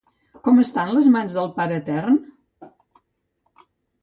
Com 0.45 0.61
estan 0.61 0.93
les 0.95 1.09
mans 1.15 1.35
del 1.39 1.51
Pare 1.59 1.77
Etern? 1.83 2.19